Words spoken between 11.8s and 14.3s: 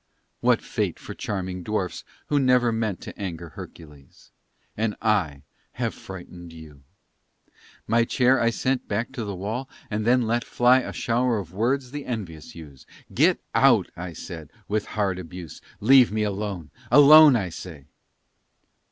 the envious use "Get out," I